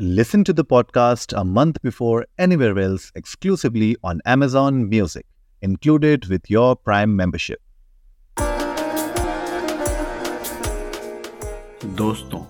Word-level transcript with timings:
Listen 0.00 0.44
to 0.44 0.52
the 0.52 0.64
podcast 0.64 1.36
a 1.36 1.44
month 1.44 1.82
before 1.82 2.24
anywhere 2.38 2.78
else 2.78 3.10
exclusively 3.16 3.96
on 4.04 4.20
Amazon 4.24 4.88
Music, 4.88 5.26
included 5.62 6.26
with 6.28 6.48
your 6.48 6.76
Prime 6.76 7.16
membership. 7.16 7.58
दोस्तों 11.84 12.44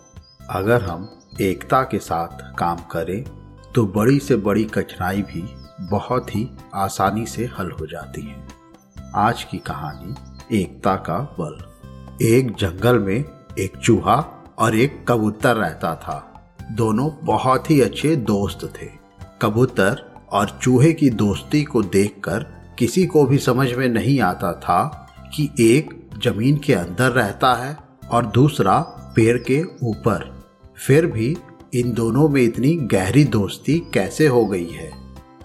अगर 0.50 0.82
हम 0.82 1.08
एकता 1.40 1.82
के 1.82 1.98
साथ 1.98 2.42
काम 2.58 2.76
करें 2.76 3.22
तो 3.74 3.86
बड़ी 3.86 4.18
से 4.20 4.36
बड़ी 4.36 4.64
कठिनाई 4.64 5.22
भी 5.22 5.42
बहुत 5.90 6.34
ही 6.36 6.48
आसानी 6.74 7.26
से 7.26 7.50
हल 7.58 7.70
हो 7.70 7.86
जाती 7.86 8.22
है 8.22 8.46
आज 9.16 9.44
की 9.44 9.58
कहानी 9.58 10.58
एकता 10.62 10.96
का 10.96 11.18
बल 11.40 11.58
एक 12.26 12.54
जंगल 12.56 12.98
में 12.98 13.24
एक 13.58 13.76
चूहा 13.76 14.16
और 14.58 14.74
एक 14.74 15.04
कबूतर 15.08 15.56
रहता 15.56 15.94
था 15.96 16.27
दोनों 16.72 17.10
बहुत 17.22 17.70
ही 17.70 17.80
अच्छे 17.80 18.14
दोस्त 18.16 18.64
थे। 18.76 18.86
कबूतर 19.42 20.04
और 20.32 20.58
चूहे 20.62 20.92
की 20.92 21.10
दोस्ती 21.10 21.62
को 21.62 21.82
देखकर 21.82 22.46
किसी 22.78 23.06
को 23.06 23.24
भी 23.24 23.38
समझ 23.38 23.72
में 23.72 23.88
नहीं 23.88 24.20
आता 24.20 24.52
था 24.52 24.82
कि 25.34 25.48
एक 25.60 25.94
ज़मीन 26.24 26.56
के 26.56 26.74
अंदर 26.74 27.10
रहता 27.10 27.52
है 27.54 27.76
और 28.10 28.26
दूसरा 28.26 28.78
पेड़ 29.16 29.36
के 29.40 29.62
ऊपर। 29.82 30.24
फिर 30.76 31.06
भी 31.06 31.36
इन 31.74 31.92
दोनों 31.92 32.28
में 32.28 32.40
इतनी 32.42 32.74
गहरी 32.92 33.24
दोस्ती 33.24 33.78
कैसे 33.94 34.26
हो 34.26 34.44
गई 34.46 34.68
है? 34.68 34.90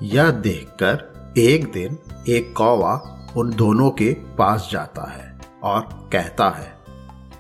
यह 0.03 0.29
देखकर 0.31 1.33
एक 1.37 1.71
दिन 1.71 1.97
एक 2.29 2.53
कौवा 2.57 2.93
उन 3.37 3.49
दोनों 3.49 3.89
के 3.91 4.13
पास 4.37 4.69
जाता 4.71 5.09
है 5.11 5.31
और 5.63 5.81
कहता 6.13 6.49
है, 6.49 6.71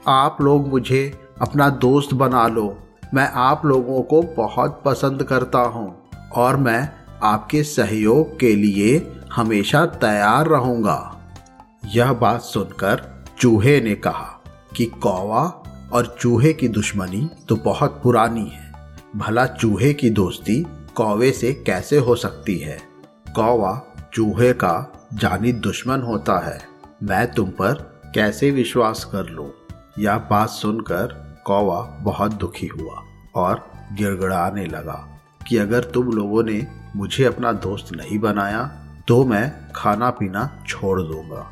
आप 0.07 0.37
लोग 0.41 0.67
मुझे 0.67 1.11
अपना 1.41 1.69
दोस्त 1.69 2.13
बना 2.13 2.47
लो। 2.47 2.65
मैं 3.13 3.29
आप 3.33 3.65
लोगों 3.65 4.01
को 4.01 4.21
बहुत 4.21 4.81
पसंद 4.85 5.23
करता 5.23 5.59
हूँ 5.59 6.09
और 6.35 6.57
मैं 6.57 6.89
आपके 7.23 7.63
सहयोग 7.63 8.39
के 8.39 8.55
लिए 8.55 9.15
हमेशा 9.33 9.85
तैयार 9.85 10.47
रहूँगा। 10.47 11.19
यह 11.85 12.13
बात 12.13 12.41
सुनकर 12.41 13.25
चूहे 13.39 13.81
ने 13.81 13.95
कहा 13.95 14.43
कि 14.75 14.85
कौवा 14.85 15.63
और 15.93 16.17
चूहे 16.19 16.53
की 16.53 16.67
दुश्मनी 16.67 17.29
तो 17.49 17.55
बहुत 17.55 17.99
पुरानी 18.03 18.45
है। 18.45 18.71
भला 19.15 19.45
चूहे 19.45 19.93
की 19.93 20.09
दोस्ती 20.09 20.65
कौवे 20.95 21.31
से 21.31 21.53
कैसे 21.53 21.97
हो 21.97 22.15
सकती 22.15 22.57
है? 22.57 22.77
कौवा 23.35 23.81
चूहे 24.13 24.53
का 24.53 24.93
जानी 25.13 25.51
दुश्मन 25.51 26.01
होता 26.01 26.39
है। 26.39 26.61
मैं 27.03 27.31
तुम 27.31 27.49
पर 27.49 28.01
कैसे 28.15 28.51
विश्वास 28.51 29.03
कर 29.05 29.29
लूँ? 29.29 29.51
यह 29.99 30.17
बात 30.17 30.49
सुनकर 30.49 31.23
कौवा 31.45 31.81
बहुत 32.01 32.31
दुखी 32.31 32.67
हुआ। 32.67 33.03
और 33.35 33.65
गिड़गड़ाने 33.93 34.65
लगा 34.65 35.21
कि 35.47 35.57
अगर 35.57 35.83
तुम 35.83 36.11
लोगों 36.11 36.43
ने 36.43 36.67
मुझे 36.95 37.25
अपना 37.25 37.51
दोस्त 37.51 37.95
नहीं 37.95 38.19
बनाया 38.19 38.63
तो 39.07 39.25
मैं 39.25 39.71
खाना 39.75 40.09
पीना 40.09 40.63
छोड़ 40.67 41.01
दूँगा। 41.01 41.49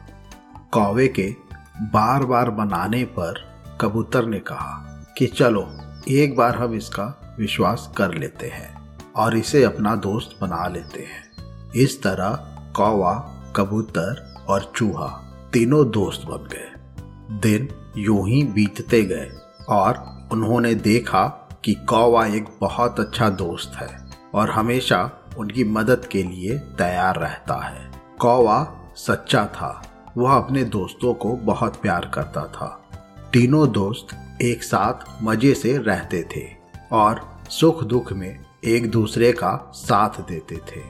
कौवे 0.72 1.08
के 1.08 1.36
बार 1.82 2.26
बार 2.26 2.50
बनाने 2.50 3.04
पर 3.04 3.40
कबूतर 3.82 4.26
ने 4.26 4.40
कहा 4.40 5.06
कि 5.18 5.28
चलो, 5.28 5.68
एक 6.08 6.36
बार 6.36 6.56
हम 6.56 6.74
इसका 6.74 7.36
विश्वास 7.40 7.92
कर 7.98 8.14
लेते 8.14 8.48
हैं 8.48 8.98
और 9.16 9.38
इसे 9.38 9.64
अपना 9.64 9.96
दोस्त 9.96 10.38
बना 10.42 10.68
लेते 10.68 11.04
हैं। 11.04 11.72
इस 11.76 12.02
तरह 12.04 12.48
कौवा, 12.76 13.14
कबूतर 13.56 14.46
और 14.50 14.72
चूहा 14.76 15.08
तीनों 15.54 15.90
दोस्त 15.92 16.28
बन 16.28 16.48
गए। 16.48 17.40
दिन 17.40 17.68
यूँ 17.98 18.28
ही 18.30 18.44
बीतते 18.44 19.04
गए 19.04 19.30
और 19.70 20.04
उन्होंने 20.32 20.74
देखा 20.76 21.41
कि 21.66 21.74
कौवा 21.74 22.26
एक 22.26 22.46
बहुत 22.62 23.00
अच्छा 23.00 23.30
दोस्त 23.30 23.76
है 23.76 24.06
और 24.34 24.50
हमेशा 24.50 25.12
उनकी 25.38 25.64
मदद 25.64 26.06
के 26.06 26.24
लिए 26.24 26.58
तैयार 26.58 27.16
रहता 27.16 27.66
है। 27.66 27.92
कौवा 28.20 28.74
सच्चा 28.96 29.46
था। 29.46 29.84
वह 30.18 30.34
अपने 30.34 30.64
दोस्तों 30.64 31.14
को 31.14 31.36
बहुत 31.36 31.76
प्यार 31.76 32.12
करता 32.14 32.42
था। 32.42 32.90
तीनों 33.34 33.72
दोस्त 33.72 34.38
एक 34.42 34.64
साथ 34.64 35.24
मज़े 35.24 35.54
से 35.54 35.78
रहते 35.78 36.30
थे 36.36 36.44
और 36.92 37.42
सुख 37.50 37.84
दुख 37.84 38.14
में 38.14 38.46
एक 38.66 38.92
दूसरे 38.92 39.32
का 39.32 39.72
साथ 39.76 40.10
देते 40.10 40.56
थे। 40.56 40.82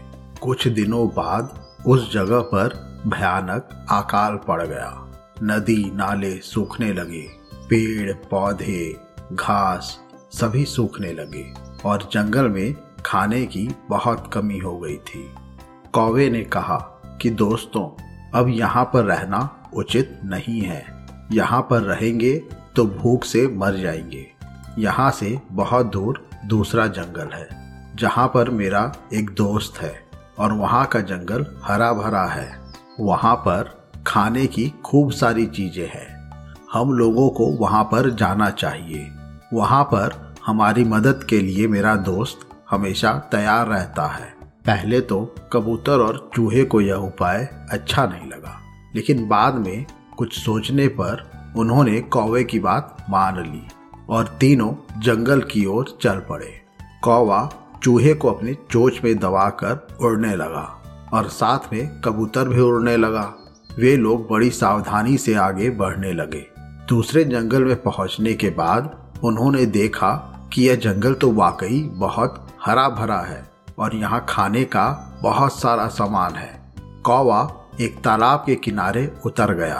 कुछ 0.41 0.67
दिनों 0.67 1.07
बाद 1.07 1.65
उस 1.87 2.13
जगह 2.13 2.39
पर 2.39 2.91
भयानक 3.07 3.87
अकाल 3.91 4.35
पड़ 4.35 4.67
गया। 4.67 5.07
नदी 5.43 5.91
नाले 5.95 6.37
सूखने 6.37 6.93
लगे। 6.93 7.27
पेड़, 7.53 8.13
पौधे, 8.13 8.97
घास 9.33 10.00
सभी 10.31 10.65
सूखने 10.65 11.13
लगे 11.13 11.53
और 11.85 12.09
जंगल 12.13 12.49
में 12.49 12.75
खाने 13.05 13.45
की 13.45 13.69
बहुत 13.89 14.29
कमी 14.33 14.57
हो 14.59 14.79
गई 14.79 14.95
थी। 14.95 15.33
कौवे 15.93 16.29
ने 16.29 16.43
कहा 16.43 16.77
कि, 17.21 17.29
दोस्तों, 17.29 18.01
अब 18.35 18.49
यहाँ 18.49 18.83
पर 18.85 19.03
रहना 19.03 19.69
उचित 19.73 20.19
नहीं 20.25 20.61
है। 20.61 21.07
यहाँ 21.31 21.61
पर 21.61 21.81
रहेंगे 21.81 22.35
तो 22.75 22.85
भूख 22.85 23.23
से 23.23 23.47
मर 23.47 23.75
जाएँगे। 23.75 24.27
यहाँ 24.77 25.11
से 25.11 25.39
बहुत 25.51 25.85
दूर 25.85 26.29
दूसरा 26.45 26.87
जंगल 26.87 27.29
है, 27.33 27.47
जहाँ 27.95 28.27
पर 28.27 28.49
मेरा 28.49 28.91
एक 29.13 29.29
दोस्त 29.29 29.81
है 29.81 30.03
और 30.39 30.53
वहाँ 30.53 30.85
का 30.85 30.99
जंगल 30.99 31.45
हरा 31.63 31.93
भरा 31.93 32.25
है। 32.25 32.59
वहाँ 32.99 33.35
पर 33.35 33.89
खाने 34.07 34.45
की 34.47 34.73
खूब 34.85 35.11
सारी 35.11 35.45
चीज़ें 35.45 35.87
हैं। 35.87 36.31
हम 36.73 36.93
लोगों 36.93 37.29
को 37.29 37.45
वहाँ 37.45 37.83
पर 37.83 38.09
जाना 38.09 38.49
चाहिए। 38.49 39.11
वहाँ 39.53 39.83
पर 39.83 40.35
हमारी 40.45 40.83
मदद 40.83 41.23
के 41.23 41.39
लिए 41.39 41.67
मेरा 41.67 41.95
दोस्त 41.95 42.47
हमेशा 42.69 43.11
तैयार 43.31 43.67
रहता 43.67 44.05
है। 44.07 44.29
पहले 44.65 44.99
तो 45.01 45.23
कबूतर 45.53 45.99
और 45.99 46.29
चूहे 46.35 46.63
को 46.63 46.81
यह 46.81 46.95
उपाय 46.95 47.43
अच्छा 47.71 48.05
नहीं 48.05 48.29
लगा, 48.29 48.57
लेकिन 48.95 49.27
बाद 49.27 49.55
में 49.57 49.85
कुछ 50.17 50.37
सोचने 50.39 50.87
पर 50.99 51.29
उन्होंने 51.57 51.99
कौवे 52.01 52.43
की 52.43 52.59
बात 52.59 53.05
मान 53.09 53.41
ली 53.41 53.67
और 54.09 54.27
तीनों 54.39 54.73
जंगल 55.01 55.41
की 55.41 55.65
ओर 55.65 55.97
चल 56.01 56.19
पड़े। 56.29 56.51
कौवा 57.03 57.49
चूहे 57.83 58.13
को 58.13 58.31
अपनी 58.31 58.53
चोच 58.71 58.99
में 59.03 59.17
दबाकर 59.19 59.87
उड़ने 60.01 60.35
लगा 60.35 60.63
और 61.13 61.27
साथ 61.29 61.73
में 61.73 62.01
कबूतर 62.01 62.47
भी 62.47 62.61
उड़ने 62.61 62.95
लगा। 62.97 63.33
वे 63.77 63.95
लोग 63.97 64.27
बड़ी 64.29 64.49
सावधानी 64.51 65.17
से 65.17 65.33
आगे 65.35 65.69
बढ़ने 65.71 66.11
लगे। 66.13 66.45
दूसरे 66.89 67.23
जंगल 67.23 67.63
में 67.63 67.81
पहुँचने 67.81 68.33
के 68.33 68.49
बाद 68.49 68.89
उन्होंने 69.23 69.65
देखा 69.67 70.11
कि 70.53 70.67
यह 70.67 70.75
जंगल 70.75 71.13
तो 71.13 71.31
वाकई 71.31 71.81
बहुत 71.95 72.45
हरा 72.65 72.87
भरा 72.89 73.19
है 73.19 73.43
और 73.79 73.95
यहाँ 73.95 74.25
खाने 74.29 74.63
का 74.65 74.87
बहुत 75.21 75.53
सारा 75.53 75.87
सामान 75.89 76.35
है। 76.35 76.49
कौवा 77.05 77.41
एक 77.81 77.97
तालाब 78.03 78.43
के 78.45 78.55
किनारे 78.55 79.11
उतर 79.25 79.53
गया 79.53 79.79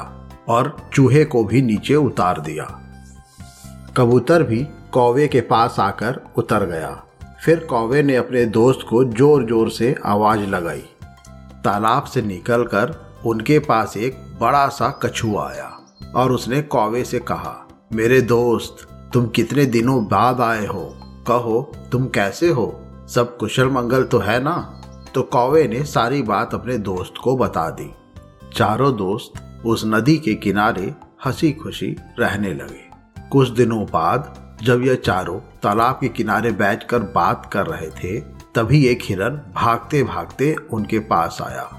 और 0.50 0.76
चूहे 0.94 1.24
को 1.26 1.44
भी 1.44 1.62
नीचे 1.62 1.96
उतार 1.96 2.40
दिया। 2.42 2.66
कबूतर 3.98 4.44
भी 4.44 4.64
कौवे 4.94 5.28
के 5.28 5.42
पास 5.42 5.80
आकर 5.80 6.20
उतर 6.38 6.66
गया। 6.66 6.92
फिर 7.44 7.66
कौवे 7.66 8.04
ने 8.04 8.16
अपने 8.16 8.46
दोस्त 8.48 8.86
को 8.90 9.04
ज़ोर 9.06 9.46
ज़ोर 9.46 9.70
से 9.70 9.96
आवाज़ 10.06 10.40
लगाई। 10.42 10.84
तालाब 11.64 12.04
से 12.04 12.22
निकलकर 12.22 12.96
उनके 13.26 13.58
पास 13.60 13.98
एक 13.98 14.18
बड़ा 14.42 14.68
सा 14.70 14.90
कछुआ 15.04 15.48
आया 15.50 15.72
और 16.16 16.32
उसने 16.32 16.62
कौवे 16.64 17.04
से 17.04 17.20
कहा, 17.22 17.56
मेरे 17.94 18.22
दोस्त 18.24 18.88
तुम 19.14 19.28
कितने 19.28 19.66
दिनों 19.66 20.06
बाद 20.06 20.42
आए 20.42 20.66
हो? 20.66 20.98
कहो, 21.28 21.72
तुम 21.92 22.06
कैसे 22.06 22.50
हो? 22.50 22.82
सब 23.10 23.38
कुशल 23.38 23.70
मंगल 23.70 24.04
तो 24.04 24.20
है 24.20 24.44
ना? 24.44 24.82
तो 25.16 25.22
कौवे 25.22 25.68
ने 25.68 25.84
सारी 25.84 26.22
बात 26.22 26.54
अपने 26.54 26.78
दोस्त 26.78 27.14
को 27.24 27.38
बता 27.38 27.70
दी। 27.70 27.96
चारों 28.54 28.98
दोस्त 28.98 29.62
उस 29.66 29.84
नदी 29.86 30.18
के 30.18 30.34
किनारे 30.34 30.96
हँसी 31.26 31.52
खुशी 31.52 31.96
रहने 32.20 32.54
लगे। 32.54 32.92
कुछ 33.32 33.50
दिनों 33.50 33.86
बाद 33.86 34.38
जब 34.64 34.82
यह 34.82 34.96
चारों 34.96 35.40
तालाब 35.40 35.98
के 36.02 36.08
किनारे 36.08 36.52
बैठकर 36.52 37.00
बात 37.00 37.50
कर 37.54 37.68
रहे 37.68 37.90
थे, 37.90 38.22
तभी 38.56 38.86
एक 38.86 39.00
हिरन 39.02 39.54
भागते 39.56 40.04
भागते 40.04 40.56
उनके 40.72 41.00
पास 41.00 41.38
आया। 41.42 41.70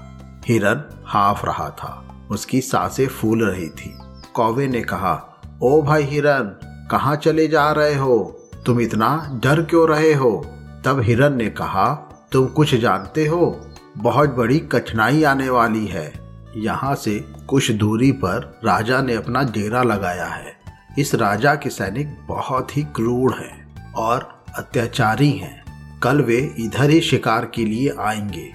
हिरन 0.45 1.03
हाफ़ 1.05 1.45
रहा 1.45 1.69
था। 1.69 2.17
उसकी 2.31 2.61
साँसें 2.61 3.07
फूल 3.07 3.43
रही 3.43 3.69
थी। 3.69 3.97
कौवे 4.33 4.67
ने 4.67 4.81
कहा, 4.81 5.41
ओ 5.63 5.81
भाई 5.81 6.03
हिरन 6.03 6.69
कहाँ 6.93 7.15
चले 7.15 7.47
जा 7.47 7.71
रहे 7.71 7.95
हो? 7.95 8.49
तुम 8.65 8.81
इतना 8.81 9.39
डर 9.43 9.61
क्यों 9.61 9.87
रहे 9.89 10.13
हो? 10.13 10.45
तब 10.85 10.99
हिरन 10.99 11.33
ने 11.33 11.49
कहा, 11.49 11.93
तुम 12.31 12.47
कुछ 12.47 12.75
जानते 12.75 13.27
हो? 13.27 13.61
बहुत 13.97 14.35
बड़ी 14.35 14.59
कठिनाई 14.59 15.23
आने 15.23 15.49
वाली 15.49 15.85
है। 15.85 16.13
यहाँ 16.55 16.95
से 16.95 17.25
कुछ 17.47 17.71
दूरी 17.71 18.11
पर 18.11 18.59
राजा 18.65 19.01
ने 19.01 19.13
अपना 19.13 19.43
डेरा 19.43 19.83
लगाया 19.83 20.25
है। 20.25 20.53
इस 20.99 21.15
राजा 21.15 21.55
के 21.55 21.69
सैनिक 21.69 22.17
बहुत 22.27 22.77
ही 22.77 22.83
क्रूर 22.83 23.31
हैं 23.31 23.91
और 23.93 24.43
अत्याचारी 24.57 25.31
हैं। 25.31 25.63
कल 25.99 26.21
वे 26.21 26.55
इधर 26.59 26.89
ही 26.89 27.01
शिकार 27.01 27.45
के 27.45 27.65
लिए 27.65 27.95
आएँगे। 27.99 28.51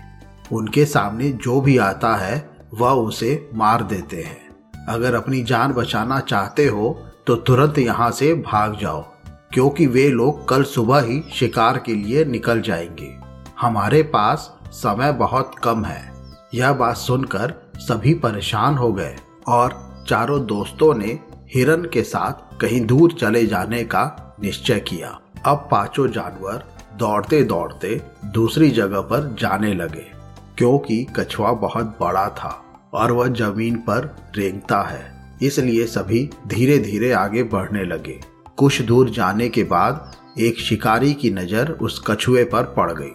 उनके 0.52 0.84
सामने 0.84 1.30
जो 1.30 1.60
भी 1.60 1.78
आता 1.78 2.16
है, 2.16 2.50
वह 2.74 2.90
उसे 2.90 3.50
मार 3.54 3.82
देते 3.82 4.16
हैं। 4.16 4.48
अगर 4.88 5.14
अपनी 5.14 5.42
जान 5.42 5.72
बचाना 5.72 6.20
चाहते 6.20 6.66
हो 6.66 7.04
तो 7.28 7.34
तुरंत 7.36 7.78
यहाँ 7.78 8.10
से 8.10 8.32
भाग 8.34 8.76
जाओ, 8.80 9.00
क्योंकि 9.52 9.86
वे 9.86 10.08
लोग 10.08 10.48
कल 10.48 10.62
सुबह 10.62 11.00
ही 11.00 11.20
शिकार 11.32 11.78
के 11.78 11.94
लिए 11.94 12.24
निकल 12.24 12.60
जाएँगे। 12.60 13.16
हमारे 13.60 14.02
पास 14.02 14.58
समय 14.72 15.12
बहुत 15.12 15.54
कम 15.64 15.84
है। 15.84 16.12
यह 16.54 16.72
बात 16.72 16.96
सुनकर 16.96 17.52
सभी 17.78 18.14
परेशान 18.14 18.74
हो 18.74 18.92
गए 18.92 19.16
और 19.48 19.76
चारों 20.08 20.44
दोस्तों 20.46 20.94
ने 20.94 21.18
हिरन 21.54 21.84
के 21.84 22.02
साथ 22.02 22.58
कहीं 22.60 22.80
दूर 22.86 23.12
चले 23.12 23.44
जाने 23.46 23.82
का 23.84 24.36
निश्चय 24.42 24.80
किया। 24.80 25.18
अब 25.46 25.68
पाँचों 25.70 26.08
जानवर 26.08 26.64
दौड़ते 26.96 27.42
दौड़ते 27.42 28.00
दूसरी 28.24 28.70
जगह 28.70 29.00
पर 29.00 29.34
जाने 29.40 29.74
लगे, 29.74 30.06
क्योंकि 30.58 31.06
कछुआ 31.16 31.52
बहुत 31.52 31.96
बड़ा 32.00 32.28
था 32.28 32.64
और 32.94 33.12
वह 33.12 33.28
ज़मीन 33.28 33.76
पर 33.76 34.14
रेंगता 34.36 34.82
है। 34.82 35.17
इसलिए 35.42 35.86
सभी 35.86 36.28
धीरे 36.46 36.78
धीरे 36.78 37.12
आगे 37.12 37.42
बढ़ने 37.42 37.84
लगे। 37.84 38.20
कुछ 38.56 38.80
दूर 38.82 39.10
जाने 39.10 39.48
के 39.48 39.64
बाद 39.64 40.16
एक 40.38 40.58
शिकारी 40.58 41.12
की 41.14 41.30
नज़र 41.30 41.70
उस 41.72 42.02
कछुए 42.06 42.44
पर 42.44 42.62
पड़ 42.76 42.92
गई। 42.92 43.14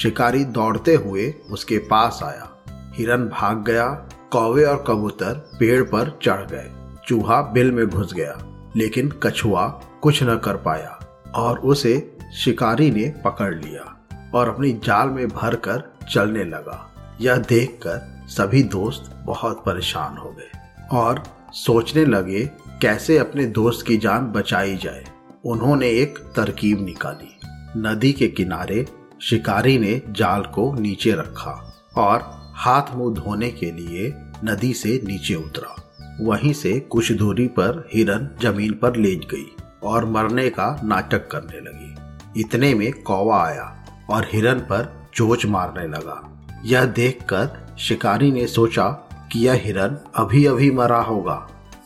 शिकारी 0.00 0.44
दौड़ते 0.44 0.94
हुए 0.94 1.32
उसके 1.50 1.78
पास 1.90 2.20
आया। 2.24 2.50
हिरन 2.96 3.24
भाग 3.28 3.64
गया, 3.64 3.86
कौवे 4.32 4.64
और 4.64 4.84
कबूतर 4.86 5.34
पेड़ 5.60 5.82
पर 5.82 6.18
चढ़ 6.22 6.46
गए। 6.46 6.70
चूहा 7.08 7.40
बिल 7.52 7.70
में 7.72 7.86
घुस 7.86 8.12
गया, 8.14 8.38
लेकिन 8.76 9.10
कछुआ 9.22 9.66
कुछ 10.02 10.22
न 10.22 10.36
कर 10.36 10.56
पाया 10.56 10.98
और 11.34 11.58
उसे 11.58 12.16
शिकारी 12.34 12.90
ने 12.90 13.12
पकड़ 13.24 13.54
लिया 13.54 13.90
और 14.34 14.48
अपनी 14.48 14.72
जाल 14.84 15.08
में 15.08 15.28
भर 15.28 15.54
कर 15.58 15.82
चलने 16.12 16.44
लगा। 16.44 16.80
यह 17.20 17.36
देखकर 17.38 18.26
सभी 18.28 18.62
दोस्त 18.62 19.10
बहुत 19.26 19.62
परेशान 19.66 20.16
हो 20.16 20.30
गए 20.30 20.50
और 20.92 21.22
सोचने 21.54 22.04
लगे 22.04 22.50
कैसे 22.82 23.18
अपने 23.18 23.46
दोस्त 23.46 23.86
की 23.86 23.96
जान 23.96 24.26
बचाई 24.26 24.76
जाए। 24.76 25.04
उन्होंने 25.44 25.88
एक 25.88 26.18
तरकीब 26.18 26.84
निकाली। 26.84 27.40
नदी 27.76 28.12
के 28.12 28.28
किनारे 28.28 28.86
शिकारी 29.22 29.78
ने 29.78 30.02
जाल 30.10 30.42
को 30.42 30.74
नीचे 30.74 31.12
रखा 31.12 31.84
और 31.96 32.20
हाथ 32.54 32.82
मुँह 32.94 33.14
धोने 33.14 33.50
के 33.50 33.70
लिए 33.70 34.14
नदी 34.44 34.72
से 34.72 35.00
नीचे 35.04 35.34
उतरा। 35.34 35.98
वहीं 36.20 36.52
से 36.52 36.80
कुछ 36.80 37.12
दूरी 37.12 37.46
पर 37.46 37.88
हिरन 37.94 38.28
ज़मीन 38.42 38.72
पर 38.72 38.96
लेट 38.96 39.24
गई 39.24 39.56
और 39.82 40.04
मरने 40.04 40.50
का 40.50 40.80
नाटक 40.84 41.28
करने 41.30 41.60
लगी। 41.60 41.94
इतने 42.40 42.74
में 42.74 43.02
कौवा 43.02 43.44
आया 43.44 43.84
और 44.10 44.26
हिरन 44.32 44.58
पर 44.58 45.08
चोच 45.14 45.46
मारने 45.46 45.86
लगा। 45.86 46.46
यह 46.64 46.84
देखकर 46.84 47.76
शिकारी 47.78 48.32
ने 48.32 48.46
सोचा 48.46 49.03
कि 49.34 49.46
यह 49.46 49.52
हिरन 49.64 49.96
अभी 50.14 50.44
अभी 50.46 50.70
मरा 50.70 51.00
होगा। 51.00 51.36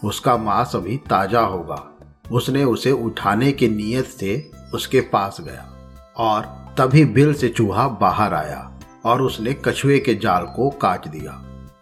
उसका 0.04 0.36
मांस 0.36 0.72
अभी 0.76 0.96
ताज़ा 0.96 1.40
होगा। 1.40 1.82
उसने 2.32 2.64
उसे 2.64 2.90
उठाने 2.90 3.52
की 3.52 3.68
नीयत 3.68 4.06
से 4.06 4.50
उसके 4.74 5.00
पास 5.00 5.36
गया 5.40 5.62
और 6.16 6.42
तभी 6.78 7.04
बिल 7.04 7.32
से 7.34 7.48
चूहा 7.48 7.86
बाहर 8.00 8.34
आया 8.34 8.80
और 9.04 9.22
उसने 9.22 9.52
कछुए 9.64 9.98
के 9.98 10.14
जाल 10.14 10.44
को 10.46 10.68
काट 10.70 11.08
दिया। 11.08 11.32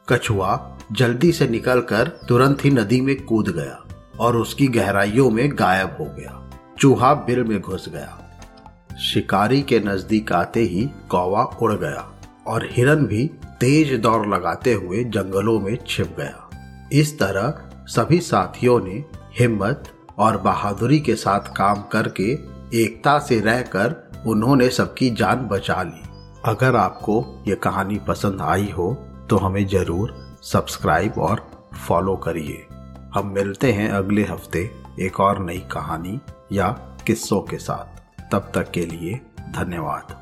कछुआ 0.09 0.79
जल्दी 0.93 1.33
से 1.33 1.49
निकलकर 1.49 2.09
तुरंत 2.29 2.65
ही 2.65 2.71
नदी 2.71 3.01
में 3.01 3.17
कूद 3.25 3.49
गया 3.49 3.83
और 4.21 4.37
उसकी 4.37 4.67
गहराइयों 4.69 5.31
में 5.31 5.49
गायब 5.53 5.97
हो 6.01 6.05
गया। 6.05 6.51
चूहा 6.79 7.13
बिल 7.15 7.43
में 7.45 7.61
घुस 7.61 7.89
गया। 7.89 8.19
शिकारी 9.01 9.63
के 9.63 9.81
नज़दीक 9.81 10.33
आते 10.33 10.61
ही 10.61 10.89
कौवा 11.09 11.43
उड़ 11.63 11.73
गया 11.73 12.13
और 12.47 12.69
हिरन 12.71 13.07
भी 13.07 13.31
तेज 13.61 13.93
दौड़ 14.01 14.27
लगाते 14.27 14.73
हुए 14.73 15.05
जंगलों 15.07 15.59
में 15.61 15.77
छिप 15.87 16.17
गया। 16.19 16.49
इस 16.93 17.19
तरह 17.19 17.63
सभी 17.89 18.19
साथियों 18.21 18.79
ने 18.81 19.03
हिम्मत 19.39 19.93
और 20.19 20.37
बहादुरी 20.41 20.99
के 21.01 21.15
साथ 21.17 21.55
काम 21.57 21.83
करके 21.93 22.33
एकता 22.75 23.19
से 23.19 23.41
रहकर 23.41 23.95
उन्होंने 24.27 24.69
सबकी 24.71 25.11
जान 25.13 25.47
बचा 25.49 25.83
ली। 25.83 26.03
अगर 26.45 26.77
आपको 26.77 27.25
ये 27.49 27.55
कहानी 27.55 27.99
पसंद 28.09 28.41
आई 28.43 28.71
हो 28.71 28.93
तो 29.31 29.37
हमें 29.37 29.67
ज़रूर 29.67 30.15
सब्सक्राइब 30.43 31.19
और 31.19 31.47
फॉलो 31.89 32.17
करिए। 32.17 32.67
हम 33.15 33.33
मिलते 33.35 33.73
हैं 33.73 33.89
अगले 33.91 34.23
हफ़्ते 34.25 34.71
एक 35.01 35.21
और 35.21 35.45
नई 35.45 35.59
कहानी 35.73 36.21
या 36.53 36.69
किस्सों 37.07 37.41
के 37.41 37.59
साथ। 37.59 38.31
तब 38.33 38.51
तक 38.55 38.71
के 38.71 38.87
लिए 38.87 39.21
धन्यवाद। 39.51 40.15